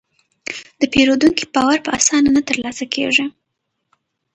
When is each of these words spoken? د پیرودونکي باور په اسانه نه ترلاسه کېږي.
د 0.79 0.81
پیرودونکي 0.93 1.43
باور 1.53 1.79
په 1.85 1.91
اسانه 1.99 2.29
نه 2.35 2.41
ترلاسه 2.49 2.85
کېږي. 2.95 3.25